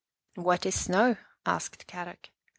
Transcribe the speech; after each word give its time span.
"What 0.45 0.65
is 0.65 0.73
snow?" 0.73 1.17
asked 1.55 1.85
Kadok. 1.85 2.31